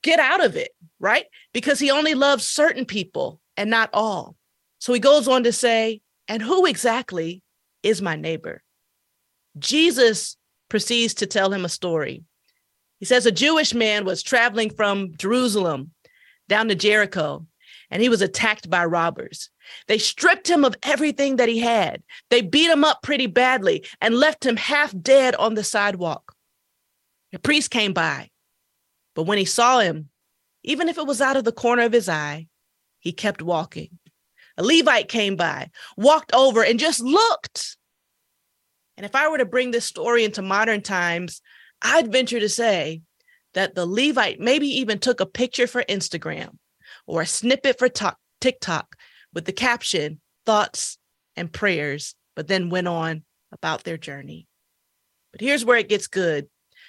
get 0.01 0.19
out 0.19 0.43
of 0.43 0.55
it, 0.55 0.71
right? 0.99 1.25
Because 1.53 1.79
he 1.79 1.91
only 1.91 2.15
loves 2.15 2.45
certain 2.45 2.85
people 2.85 3.39
and 3.57 3.69
not 3.69 3.89
all. 3.93 4.35
So 4.79 4.93
he 4.93 4.99
goes 4.99 5.27
on 5.27 5.43
to 5.43 5.51
say, 5.51 6.01
and 6.27 6.41
who 6.41 6.65
exactly 6.65 7.41
is 7.83 8.01
my 8.01 8.15
neighbor. 8.15 8.63
Jesus 9.57 10.37
proceeds 10.69 11.15
to 11.15 11.25
tell 11.25 11.51
him 11.51 11.65
a 11.65 11.69
story. 11.69 12.23
He 12.99 13.05
says 13.05 13.25
a 13.25 13.31
Jewish 13.31 13.73
man 13.73 14.05
was 14.05 14.23
traveling 14.23 14.69
from 14.69 15.15
Jerusalem 15.17 15.91
down 16.47 16.67
to 16.69 16.75
Jericho, 16.75 17.45
and 17.91 18.01
he 18.01 18.09
was 18.09 18.21
attacked 18.21 18.69
by 18.69 18.85
robbers. 18.85 19.49
They 19.87 19.97
stripped 19.97 20.49
him 20.49 20.63
of 20.63 20.75
everything 20.83 21.37
that 21.37 21.49
he 21.49 21.59
had. 21.59 22.03
They 22.29 22.41
beat 22.41 22.69
him 22.69 22.83
up 22.83 23.01
pretty 23.01 23.27
badly 23.27 23.85
and 24.01 24.15
left 24.15 24.45
him 24.45 24.57
half 24.57 24.93
dead 24.99 25.35
on 25.35 25.55
the 25.55 25.63
sidewalk. 25.63 26.33
The 27.31 27.39
priest 27.39 27.71
came 27.71 27.93
by, 27.93 28.29
but 29.15 29.23
when 29.23 29.37
he 29.37 29.45
saw 29.45 29.79
him, 29.79 30.09
even 30.63 30.89
if 30.89 30.97
it 30.97 31.07
was 31.07 31.21
out 31.21 31.37
of 31.37 31.43
the 31.43 31.51
corner 31.51 31.83
of 31.83 31.93
his 31.93 32.09
eye, 32.09 32.47
he 32.99 33.11
kept 33.11 33.41
walking. 33.41 33.99
A 34.57 34.63
Levite 34.63 35.07
came 35.07 35.35
by, 35.35 35.69
walked 35.95 36.33
over, 36.33 36.63
and 36.63 36.79
just 36.79 36.99
looked. 36.99 37.77
And 38.97 39.05
if 39.05 39.15
I 39.15 39.29
were 39.29 39.37
to 39.37 39.45
bring 39.45 39.71
this 39.71 39.85
story 39.85 40.25
into 40.25 40.41
modern 40.41 40.81
times, 40.81 41.41
I'd 41.81 42.11
venture 42.11 42.41
to 42.41 42.49
say 42.49 43.01
that 43.53 43.73
the 43.73 43.85
Levite 43.85 44.39
maybe 44.39 44.67
even 44.67 44.99
took 44.99 45.21
a 45.21 45.25
picture 45.25 45.67
for 45.67 45.83
Instagram 45.83 46.57
or 47.09 47.21
a 47.21 47.25
snippet 47.25 47.79
for 47.79 47.89
TikTok 48.39 48.95
with 49.33 49.45
the 49.45 49.51
caption, 49.51 50.21
thoughts 50.45 50.97
and 51.35 51.51
prayers, 51.51 52.15
but 52.35 52.47
then 52.47 52.69
went 52.69 52.87
on 52.87 53.23
about 53.51 53.83
their 53.83 53.97
journey. 53.97 54.47
But 55.31 55.41
here's 55.41 55.65
where 55.65 55.77
it 55.77 55.89
gets 55.89 56.07
good. 56.07 56.47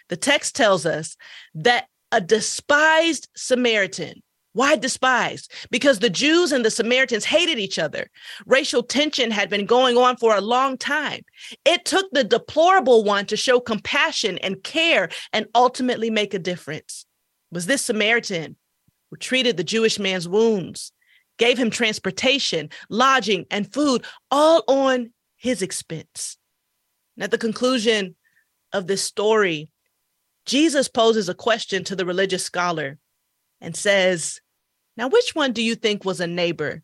The 0.08 0.16
text 0.16 0.54
tells 0.54 0.86
us 0.86 1.16
that 1.54 1.86
a 2.12 2.20
despised 2.20 3.28
Samaritan 3.36 4.22
why 4.52 4.74
despised? 4.74 5.52
Because 5.70 6.00
the 6.00 6.10
Jews 6.10 6.50
and 6.50 6.64
the 6.64 6.72
Samaritans 6.72 7.24
hated 7.24 7.58
each 7.60 7.78
other. 7.78 8.10
Racial 8.46 8.82
tension 8.82 9.30
had 9.30 9.48
been 9.48 9.64
going 9.64 9.96
on 9.96 10.16
for 10.16 10.34
a 10.34 10.40
long 10.40 10.76
time. 10.76 11.22
It 11.64 11.84
took 11.84 12.10
the 12.10 12.24
deplorable 12.24 13.04
one 13.04 13.26
to 13.26 13.36
show 13.36 13.60
compassion 13.60 14.38
and 14.38 14.62
care 14.64 15.08
and 15.32 15.46
ultimately 15.54 16.10
make 16.10 16.34
a 16.34 16.40
difference. 16.40 17.06
Was 17.52 17.66
this 17.66 17.82
Samaritan 17.82 18.56
treated 19.16 19.56
the 19.56 19.64
Jewish 19.64 19.98
man's 19.98 20.28
wounds, 20.28 20.92
gave 21.38 21.58
him 21.58 21.70
transportation, 21.70 22.70
lodging, 22.88 23.46
and 23.50 23.72
food, 23.72 24.04
all 24.30 24.62
on 24.68 25.12
his 25.36 25.62
expense? 25.62 26.36
And 27.16 27.24
at 27.24 27.30
the 27.30 27.38
conclusion 27.38 28.16
of 28.72 28.86
this 28.86 29.02
story, 29.02 29.70
Jesus 30.46 30.88
poses 30.88 31.28
a 31.28 31.34
question 31.34 31.84
to 31.84 31.96
the 31.96 32.06
religious 32.06 32.44
scholar 32.44 32.98
and 33.60 33.76
says, 33.76 34.40
Now, 34.96 35.08
which 35.08 35.34
one 35.34 35.52
do 35.52 35.62
you 35.62 35.74
think 35.74 36.04
was 36.04 36.20
a 36.20 36.26
neighbor 36.26 36.82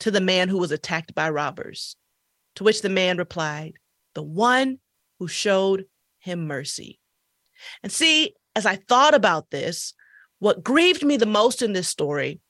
to 0.00 0.10
the 0.10 0.20
man 0.20 0.48
who 0.48 0.58
was 0.58 0.72
attacked 0.72 1.14
by 1.14 1.30
robbers? 1.30 1.96
To 2.56 2.64
which 2.64 2.82
the 2.82 2.88
man 2.88 3.16
replied, 3.16 3.74
The 4.14 4.22
one 4.22 4.78
who 5.18 5.28
showed 5.28 5.86
him 6.18 6.46
mercy. 6.46 6.98
And 7.82 7.90
see, 7.90 8.34
as 8.54 8.66
I 8.66 8.76
thought 8.76 9.14
about 9.14 9.50
this, 9.50 9.94
what 10.38 10.62
grieved 10.62 11.04
me 11.04 11.16
the 11.16 11.26
most 11.26 11.62
in 11.62 11.72
this 11.72 11.88
story 11.88 12.40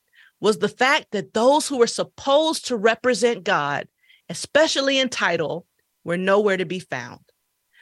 was 0.40 0.58
the 0.58 0.68
fact 0.68 1.08
that 1.12 1.34
those 1.34 1.66
who 1.66 1.78
were 1.78 1.86
supposed 1.86 2.66
to 2.66 2.76
represent 2.76 3.44
God, 3.44 3.88
especially 4.28 4.98
in 4.98 5.08
title, 5.08 5.66
were 6.04 6.16
nowhere 6.16 6.56
to 6.56 6.66
be 6.66 6.78
found. 6.78 7.20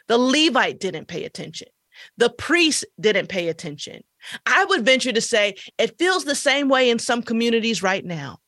The 0.09 0.19
Levite 0.19 0.81
didn't 0.81 1.09
pay 1.09 1.25
attention. 1.25 1.69
The 2.17 2.31
priest 2.31 2.85
didn't 3.01 3.29
pay 3.29 3.49
attention. 3.49 4.03
I 4.45 4.65
would 4.67 4.85
venture 4.85 5.13
to 5.13 5.21
say 5.21 5.57
it 5.79 5.99
feels 5.99 6.25
the 6.25 6.35
same 6.35 6.69
way 6.69 6.91
in 6.91 6.99
some 6.99 7.23
communities 7.23 7.83
right 7.83 8.05
now. 8.05 8.39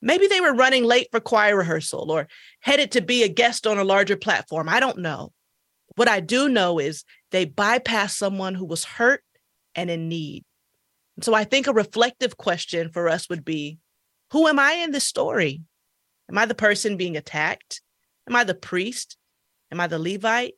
Maybe 0.00 0.26
they 0.26 0.40
were 0.40 0.54
running 0.54 0.84
late 0.84 1.08
for 1.10 1.20
choir 1.20 1.56
rehearsal 1.56 2.10
or 2.10 2.28
headed 2.60 2.92
to 2.92 3.00
be 3.00 3.22
a 3.22 3.28
guest 3.28 3.66
on 3.66 3.78
a 3.78 3.84
larger 3.84 4.16
platform. 4.16 4.68
I 4.68 4.80
don't 4.80 4.98
know. 4.98 5.32
What 5.96 6.08
I 6.08 6.20
do 6.20 6.48
know 6.48 6.78
is 6.78 7.04
they 7.30 7.46
bypassed 7.46 8.16
someone 8.16 8.54
who 8.54 8.64
was 8.64 8.84
hurt 8.84 9.22
and 9.74 9.90
in 9.90 10.08
need. 10.08 10.44
So 11.22 11.34
I 11.34 11.44
think 11.44 11.66
a 11.66 11.72
reflective 11.72 12.36
question 12.36 12.90
for 12.90 13.08
us 13.08 13.28
would 13.28 13.44
be 13.44 13.78
Who 14.32 14.46
am 14.46 14.58
I 14.58 14.72
in 14.74 14.92
this 14.92 15.04
story? 15.04 15.62
Am 16.28 16.38
I 16.38 16.46
the 16.46 16.54
person 16.54 16.96
being 16.96 17.16
attacked? 17.16 17.80
Am 18.28 18.36
I 18.36 18.44
the 18.44 18.54
priest? 18.54 19.16
Am 19.72 19.80
I 19.80 19.86
the 19.86 19.98
Levite? 19.98 20.54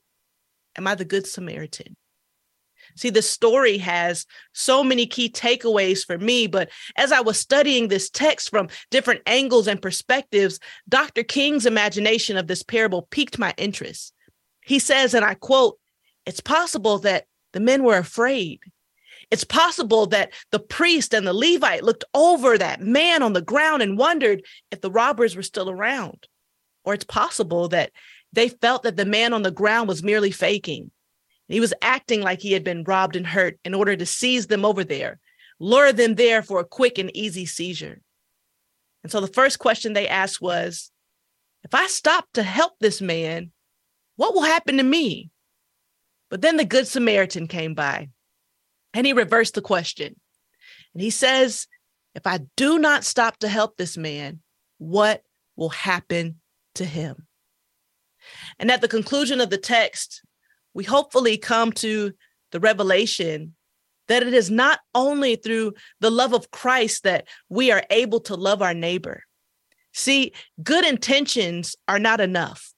Am 0.76 0.86
I 0.86 0.94
the 0.94 1.04
Good 1.04 1.26
Samaritan? 1.26 1.96
See, 2.96 3.10
the 3.10 3.22
story 3.22 3.78
has 3.78 4.26
so 4.52 4.82
many 4.82 5.06
key 5.06 5.30
takeaways 5.30 6.04
for 6.04 6.18
me. 6.18 6.46
But 6.46 6.70
as 6.96 7.12
I 7.12 7.20
was 7.20 7.38
studying 7.38 7.88
this 7.88 8.10
text 8.10 8.50
from 8.50 8.68
different 8.90 9.22
angles 9.26 9.68
and 9.68 9.80
perspectives, 9.80 10.58
Dr. 10.88 11.22
King's 11.22 11.66
imagination 11.66 12.36
of 12.36 12.46
this 12.46 12.62
parable 12.62 13.06
piqued 13.10 13.38
my 13.38 13.54
interest. 13.56 14.12
He 14.64 14.78
says, 14.78 15.14
and 15.14 15.24
I 15.24 15.34
quote, 15.34 15.78
it's 16.26 16.40
possible 16.40 16.98
that 16.98 17.26
the 17.52 17.60
men 17.60 17.82
were 17.82 17.98
afraid. 17.98 18.60
It's 19.30 19.44
possible 19.44 20.06
that 20.06 20.32
the 20.50 20.58
priest 20.58 21.14
and 21.14 21.26
the 21.26 21.32
Levite 21.32 21.84
looked 21.84 22.04
over 22.14 22.58
that 22.58 22.80
man 22.80 23.22
on 23.22 23.32
the 23.32 23.42
ground 23.42 23.82
and 23.82 23.98
wondered 23.98 24.42
if 24.70 24.80
the 24.80 24.90
robbers 24.90 25.36
were 25.36 25.42
still 25.42 25.70
around. 25.70 26.26
Or 26.84 26.94
it's 26.94 27.04
possible 27.04 27.68
that 27.68 27.92
they 28.32 28.48
felt 28.48 28.82
that 28.82 28.96
the 28.96 29.04
man 29.04 29.32
on 29.32 29.42
the 29.42 29.50
ground 29.50 29.88
was 29.88 30.02
merely 30.02 30.30
faking 30.30 30.90
he 31.50 31.60
was 31.60 31.74
acting 31.82 32.22
like 32.22 32.40
he 32.40 32.52
had 32.52 32.62
been 32.62 32.84
robbed 32.84 33.16
and 33.16 33.26
hurt 33.26 33.58
in 33.64 33.74
order 33.74 33.96
to 33.96 34.06
seize 34.06 34.46
them 34.46 34.64
over 34.64 34.84
there, 34.84 35.18
lure 35.58 35.92
them 35.92 36.14
there 36.14 36.42
for 36.42 36.60
a 36.60 36.64
quick 36.64 36.96
and 36.96 37.14
easy 37.14 37.44
seizure. 37.44 38.00
And 39.02 39.10
so 39.10 39.20
the 39.20 39.26
first 39.26 39.58
question 39.58 39.92
they 39.92 40.06
asked 40.06 40.40
was 40.40 40.92
if 41.64 41.74
I 41.74 41.88
stop 41.88 42.26
to 42.34 42.42
help 42.44 42.74
this 42.78 43.00
man, 43.00 43.50
what 44.14 44.32
will 44.32 44.42
happen 44.42 44.76
to 44.76 44.82
me? 44.82 45.30
But 46.30 46.40
then 46.40 46.56
the 46.56 46.64
Good 46.64 46.86
Samaritan 46.86 47.48
came 47.48 47.74
by. 47.74 48.10
And 48.94 49.06
he 49.06 49.12
reversed 49.12 49.54
the 49.54 49.62
question. 49.62 50.16
And 50.94 51.02
he 51.02 51.10
says, 51.10 51.66
If 52.14 52.26
I 52.26 52.40
do 52.56 52.78
not 52.78 53.04
stop 53.04 53.38
to 53.38 53.48
help 53.48 53.76
this 53.76 53.96
man, 53.96 54.40
what 54.78 55.22
will 55.56 55.68
happen 55.68 56.40
to 56.74 56.84
him? 56.84 57.26
And 58.58 58.70
at 58.70 58.80
the 58.80 58.88
conclusion 58.88 59.40
of 59.40 59.50
the 59.50 59.58
text, 59.58 60.22
we 60.74 60.84
hopefully 60.84 61.36
come 61.36 61.72
to 61.72 62.12
the 62.52 62.60
revelation 62.60 63.54
that 64.08 64.22
it 64.24 64.34
is 64.34 64.50
not 64.50 64.80
only 64.94 65.36
through 65.36 65.72
the 66.00 66.10
love 66.10 66.32
of 66.32 66.50
Christ 66.50 67.04
that 67.04 67.28
we 67.48 67.70
are 67.70 67.84
able 67.90 68.20
to 68.20 68.34
love 68.34 68.60
our 68.60 68.74
neighbor. 68.74 69.22
See, 69.92 70.32
good 70.62 70.84
intentions 70.84 71.76
are 71.86 71.98
not 71.98 72.20
enough. 72.20 72.72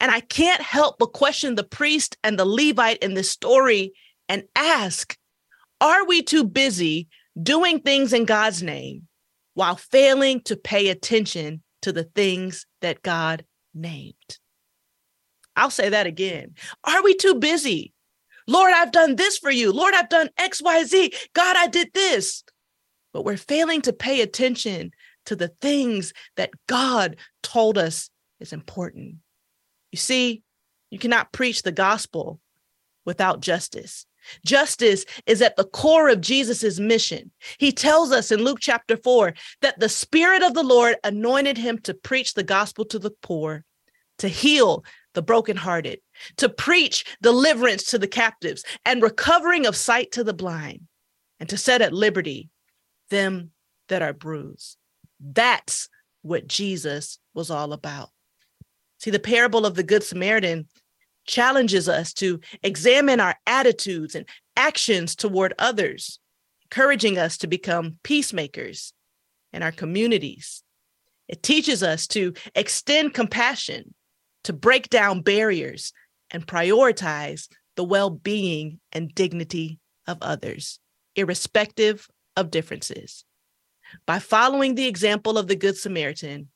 And 0.00 0.10
I 0.10 0.20
can't 0.20 0.60
help 0.60 0.96
but 0.98 1.14
question 1.14 1.54
the 1.54 1.64
priest 1.64 2.18
and 2.22 2.38
the 2.38 2.44
Levite 2.44 2.98
in 2.98 3.14
this 3.14 3.30
story 3.30 3.94
and 4.28 4.44
ask 4.54 5.16
Are 5.80 6.04
we 6.04 6.22
too 6.22 6.44
busy 6.44 7.08
doing 7.40 7.80
things 7.80 8.12
in 8.12 8.24
God's 8.24 8.62
name 8.62 9.08
while 9.54 9.76
failing 9.76 10.42
to 10.42 10.56
pay 10.56 10.88
attention 10.88 11.62
to 11.82 11.92
the 11.92 12.04
things 12.04 12.66
that 12.80 13.02
God 13.02 13.44
named? 13.74 14.38
I'll 15.56 15.70
say 15.70 15.88
that 15.88 16.06
again. 16.06 16.54
Are 16.84 17.02
we 17.02 17.14
too 17.14 17.34
busy? 17.34 17.92
Lord, 18.46 18.72
I've 18.74 18.92
done 18.92 19.16
this 19.16 19.38
for 19.38 19.50
you. 19.50 19.72
Lord, 19.72 19.94
I've 19.94 20.08
done 20.08 20.30
X, 20.36 20.62
Y, 20.62 20.84
Z. 20.84 21.12
God, 21.34 21.56
I 21.56 21.66
did 21.66 21.92
this. 21.94 22.42
But 23.12 23.24
we're 23.24 23.36
failing 23.36 23.82
to 23.82 23.92
pay 23.92 24.20
attention 24.20 24.92
to 25.26 25.36
the 25.36 25.48
things 25.60 26.12
that 26.36 26.50
God 26.66 27.16
told 27.42 27.78
us 27.78 28.10
is 28.38 28.52
important. 28.52 29.16
You 29.92 29.98
see, 29.98 30.42
you 30.90 30.98
cannot 30.98 31.32
preach 31.32 31.62
the 31.62 31.72
gospel 31.72 32.40
without 33.04 33.40
justice. 33.40 34.06
Justice 34.44 35.04
is 35.26 35.42
at 35.42 35.56
the 35.56 35.64
core 35.64 36.08
of 36.08 36.20
Jesus's 36.20 36.80
mission. 36.80 37.30
He 37.58 37.72
tells 37.72 38.12
us 38.12 38.30
in 38.30 38.42
Luke 38.42 38.58
chapter 38.60 38.96
4 38.96 39.34
that 39.62 39.80
the 39.80 39.88
Spirit 39.88 40.42
of 40.42 40.54
the 40.54 40.62
Lord 40.62 40.96
anointed 41.04 41.58
him 41.58 41.78
to 41.80 41.94
preach 41.94 42.34
the 42.34 42.42
gospel 42.42 42.84
to 42.86 42.98
the 42.98 43.12
poor, 43.22 43.64
to 44.18 44.28
heal 44.28 44.84
the 45.14 45.22
brokenhearted, 45.22 46.00
to 46.36 46.48
preach 46.48 47.04
deliverance 47.20 47.84
to 47.84 47.98
the 47.98 48.08
captives 48.08 48.64
and 48.84 49.02
recovering 49.02 49.66
of 49.66 49.76
sight 49.76 50.12
to 50.12 50.24
the 50.24 50.34
blind, 50.34 50.82
and 51.38 51.48
to 51.48 51.56
set 51.56 51.82
at 51.82 51.92
liberty 51.92 52.48
them 53.08 53.50
that 53.88 54.02
are 54.02 54.12
bruised. 54.12 54.76
That's 55.20 55.88
what 56.22 56.46
Jesus 56.46 57.18
was 57.34 57.50
all 57.50 57.72
about. 57.72 58.10
See, 58.98 59.10
the 59.10 59.18
parable 59.18 59.64
of 59.64 59.74
the 59.74 59.82
Good 59.82 60.04
Samaritan 60.04 60.68
challenges 61.30 61.88
us 61.88 62.12
to 62.14 62.40
examine 62.62 63.20
our 63.20 63.36
attitudes 63.46 64.14
and 64.14 64.28
actions 64.56 65.14
toward 65.14 65.54
others, 65.58 66.18
encouraging 66.64 67.16
us 67.18 67.38
to 67.38 67.46
become 67.46 67.98
peacemakers 68.02 68.92
in 69.52 69.62
our 69.62 69.72
communities. 69.72 70.62
It 71.28 71.42
teaches 71.42 71.82
us 71.82 72.08
to 72.08 72.34
extend 72.54 73.14
compassion, 73.14 73.94
to 74.44 74.52
break 74.52 74.90
down 74.90 75.22
barriers, 75.22 75.92
and 76.30 76.46
prioritize 76.46 77.48
the 77.76 77.84
well 77.84 78.10
being 78.10 78.80
and 78.92 79.14
dignity 79.14 79.78
of 80.08 80.18
others, 80.22 80.80
irrespective 81.14 82.08
of 82.36 82.50
differences. 82.50 83.24
By 84.06 84.18
following 84.18 84.74
the 84.74 84.88
example 84.88 85.38
of 85.38 85.46
the 85.46 85.56
Good 85.56 85.76
Samaritan, 85.76 86.48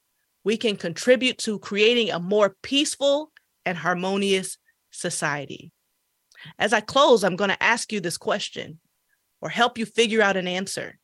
we 0.43 0.57
can 0.57 0.77
contribute 0.77 1.39
to 1.39 1.59
creating 1.59 2.11
a 2.11 2.19
more 2.19 2.57
peaceful 2.63 3.33
and 3.65 3.79
harmonious 3.79 4.59
society. 4.95 5.73
As 6.59 6.73
I 6.73 6.81
close, 6.81 7.25
I'm 7.25 7.37
going 7.37 7.51
to 7.51 7.63
ask 7.63 7.93
you 7.93 8.01
this 8.01 8.19
question 8.19 8.79
or 9.41 9.49
help 9.49 9.79
you 9.79 9.87
figure 9.87 10.23
out 10.23 10.37
an 10.37 10.49
answer. 10.49 10.99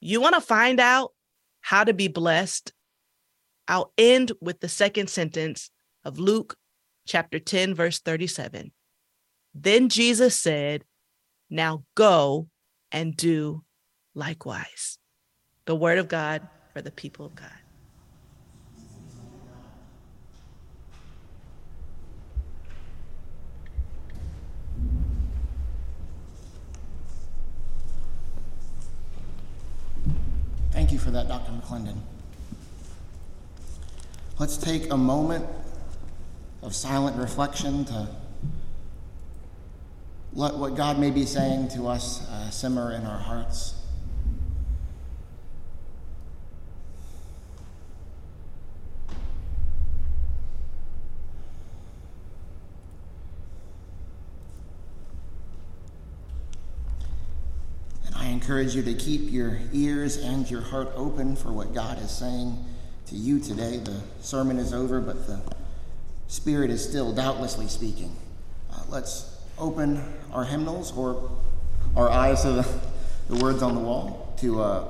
You 0.00 0.20
want 0.20 0.34
to 0.34 0.40
find 0.40 0.80
out 0.80 1.12
how 1.60 1.84
to 1.84 1.94
be 1.94 2.08
blessed? 2.08 2.72
I'll 3.66 3.92
end 3.96 4.32
with 4.40 4.60
the 4.60 4.68
second 4.68 5.08
sentence 5.08 5.70
of 6.04 6.18
Luke 6.18 6.56
chapter 7.06 7.38
10, 7.38 7.74
verse 7.74 8.00
37. 8.00 8.72
Then 9.54 9.88
Jesus 9.88 10.38
said, 10.38 10.84
Now 11.48 11.84
go 11.94 12.48
and 12.92 13.16
do 13.16 13.64
likewise. 14.14 14.98
The 15.66 15.76
word 15.76 15.98
of 15.98 16.08
God 16.08 16.46
for 16.72 16.82
the 16.82 16.90
people 16.90 17.26
of 17.26 17.34
God. 17.34 17.63
Thank 30.74 30.90
you 30.90 30.98
for 30.98 31.12
that, 31.12 31.28
Dr. 31.28 31.52
McClendon. 31.52 32.00
Let's 34.40 34.56
take 34.56 34.90
a 34.92 34.96
moment 34.96 35.46
of 36.62 36.74
silent 36.74 37.16
reflection 37.16 37.84
to 37.84 38.08
let 40.32 40.56
what 40.56 40.74
God 40.74 40.98
may 40.98 41.12
be 41.12 41.26
saying 41.26 41.68
to 41.68 41.86
us 41.86 42.28
uh, 42.28 42.50
simmer 42.50 42.90
in 42.90 43.06
our 43.06 43.20
hearts. 43.20 43.74
And 58.06 58.14
I 58.16 58.26
encourage 58.44 58.74
you 58.74 58.82
to 58.82 58.92
keep 58.92 59.32
your 59.32 59.58
ears 59.72 60.18
and 60.18 60.50
your 60.50 60.60
heart 60.60 60.90
open 60.96 61.34
for 61.34 61.50
what 61.50 61.72
God 61.72 61.98
is 62.02 62.10
saying 62.10 62.62
to 63.06 63.14
you 63.14 63.40
today. 63.40 63.78
The 63.78 63.98
sermon 64.20 64.58
is 64.58 64.74
over, 64.74 65.00
but 65.00 65.26
the 65.26 65.40
Spirit 66.28 66.68
is 66.68 66.86
still 66.86 67.10
doubtlessly 67.14 67.68
speaking. 67.68 68.14
Uh, 68.70 68.82
let's 68.90 69.34
open 69.56 70.04
our 70.30 70.44
hymnals 70.44 70.94
or 70.94 71.30
our 71.96 72.10
eyes 72.10 72.42
to 72.42 72.52
the, 72.52 72.68
the 73.30 73.42
words 73.42 73.62
on 73.62 73.74
the 73.74 73.80
wall 73.80 74.36
to 74.40 74.60
uh, 74.60 74.84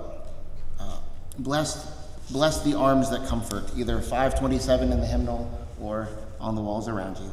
uh, 0.81 0.99
bless, 1.39 1.87
bless 2.33 2.61
the 2.65 2.77
arms 2.77 3.09
that 3.11 3.25
comfort, 3.29 3.71
either 3.77 4.01
527 4.01 4.91
in 4.91 4.99
the 4.99 5.07
hymnal 5.07 5.69
or 5.81 6.09
on 6.41 6.57
the 6.57 6.61
walls 6.61 6.89
around 6.89 7.19
you. 7.19 7.31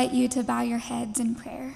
Invite 0.00 0.16
you 0.16 0.28
to 0.28 0.42
bow 0.42 0.62
your 0.62 0.78
heads 0.78 1.20
in 1.20 1.34
prayer. 1.34 1.74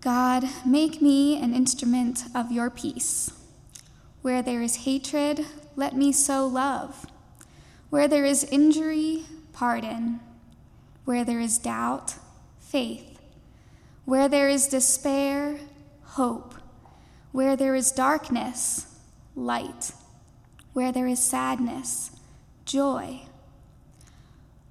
God, 0.00 0.42
make 0.66 1.00
me 1.00 1.40
an 1.40 1.54
instrument 1.54 2.24
of 2.34 2.50
your 2.50 2.68
peace. 2.68 3.30
Where 4.22 4.42
there 4.42 4.60
is 4.60 4.86
hatred, 4.86 5.46
let 5.76 5.94
me 5.94 6.10
sow 6.10 6.48
love. 6.48 7.06
Where 7.90 8.08
there 8.08 8.24
is 8.24 8.42
injury, 8.42 9.22
pardon. 9.52 10.18
Where 11.04 11.24
there 11.24 11.38
is 11.38 11.58
doubt, 11.58 12.16
faith. 12.58 13.20
Where 14.04 14.28
there 14.28 14.48
is 14.48 14.66
despair, 14.66 15.60
hope. 16.02 16.56
Where 17.30 17.54
there 17.54 17.76
is 17.76 17.92
darkness, 17.92 18.98
light. 19.36 19.92
Where 20.72 20.90
there 20.90 21.06
is 21.06 21.22
sadness, 21.22 22.10
joy. 22.64 23.20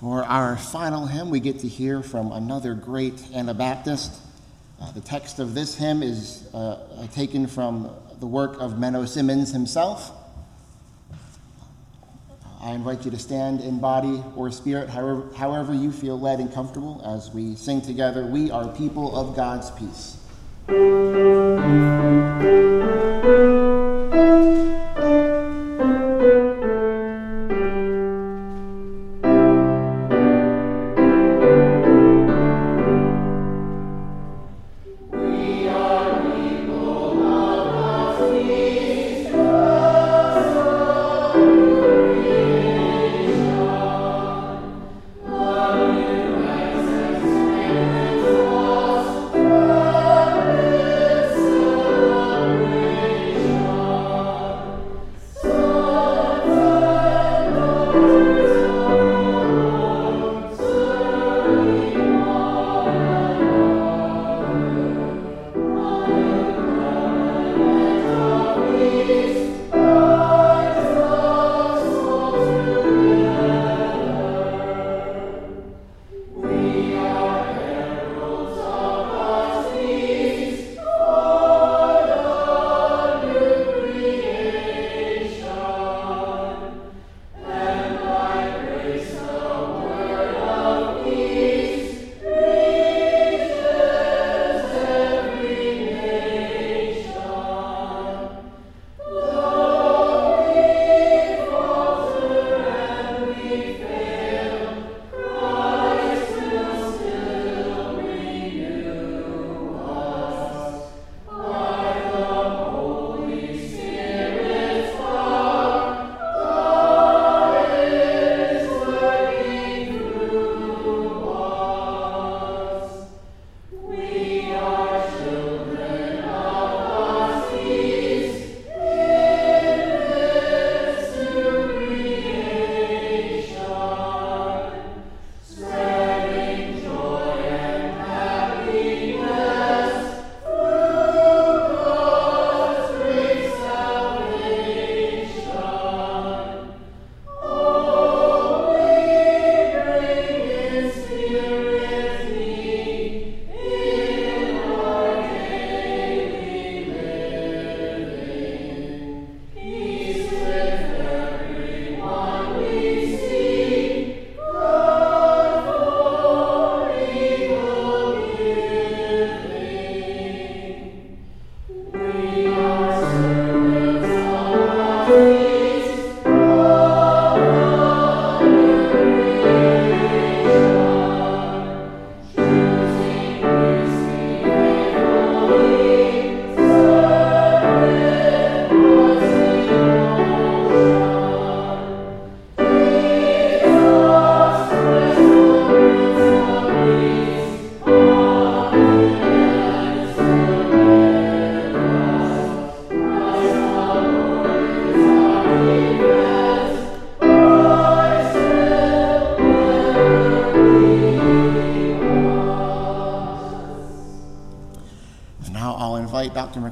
For 0.00 0.24
our 0.24 0.56
final 0.56 1.04
hymn, 1.04 1.28
we 1.28 1.40
get 1.40 1.58
to 1.58 1.68
hear 1.68 2.02
from 2.02 2.32
another 2.32 2.72
great 2.72 3.22
Anabaptist. 3.34 4.10
Uh, 4.80 4.90
the 4.92 5.02
text 5.02 5.38
of 5.38 5.52
this 5.52 5.76
hymn 5.76 6.02
is 6.02 6.48
uh, 6.54 7.06
taken 7.12 7.46
from 7.46 7.94
the 8.18 8.26
work 8.26 8.58
of 8.62 8.72
Menno 8.78 9.06
Simons 9.06 9.52
himself. 9.52 10.10
I 12.62 12.70
invite 12.70 13.04
you 13.04 13.10
to 13.10 13.18
stand 13.18 13.60
in 13.60 13.78
body 13.78 14.24
or 14.36 14.50
spirit, 14.50 14.88
however, 14.88 15.28
however 15.36 15.74
you 15.74 15.92
feel 15.92 16.18
led 16.18 16.40
and 16.40 16.50
comfortable, 16.50 17.02
as 17.04 17.30
we 17.30 17.54
sing 17.54 17.82
together, 17.82 18.24
We 18.24 18.50
Are 18.50 18.68
People 18.68 19.14
of 19.14 19.36
God's 19.36 19.70
Peace. 19.72 20.16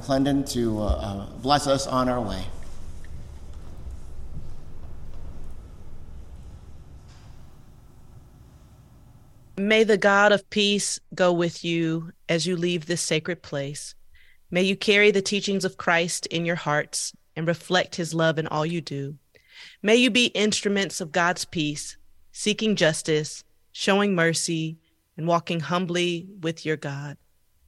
McClendon 0.08 0.48
to 0.52 0.80
uh, 0.80 0.84
uh, 0.84 1.26
bless 1.38 1.66
us 1.66 1.86
on 1.86 2.08
our 2.08 2.20
way. 2.20 2.42
May 9.58 9.84
the 9.84 9.98
God 9.98 10.32
of 10.32 10.48
peace 10.50 11.00
go 11.14 11.32
with 11.32 11.64
you 11.64 12.12
as 12.28 12.46
you 12.46 12.56
leave 12.56 12.86
this 12.86 13.02
sacred 13.02 13.42
place. 13.42 13.94
May 14.50 14.62
you 14.62 14.76
carry 14.76 15.10
the 15.10 15.20
teachings 15.20 15.64
of 15.64 15.76
Christ 15.76 16.26
in 16.26 16.46
your 16.46 16.56
hearts 16.56 17.12
and 17.36 17.46
reflect 17.46 17.96
his 17.96 18.14
love 18.14 18.38
in 18.38 18.46
all 18.46 18.64
you 18.64 18.80
do. 18.80 19.16
May 19.82 19.96
you 19.96 20.10
be 20.10 20.26
instruments 20.26 21.00
of 21.00 21.12
God's 21.12 21.44
peace, 21.44 21.96
seeking 22.32 22.76
justice, 22.76 23.44
showing 23.72 24.14
mercy, 24.14 24.78
and 25.16 25.26
walking 25.26 25.60
humbly 25.60 26.28
with 26.40 26.64
your 26.64 26.76
God. 26.76 27.18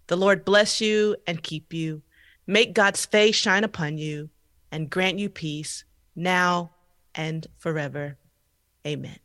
The 0.07 0.16
Lord 0.16 0.44
bless 0.44 0.81
you 0.81 1.16
and 1.26 1.42
keep 1.42 1.72
you, 1.72 2.03
make 2.51 2.75
God's 2.75 3.07
face 3.07 3.37
shine 3.37 3.63
upon 3.65 3.97
you, 3.97 4.29
and 4.73 4.91
grant 4.91 5.19
you 5.19 5.31
peace 5.31 5.85
now 6.17 6.73
and 7.15 7.47
forever. 7.59 8.19
Amen. 8.87 9.19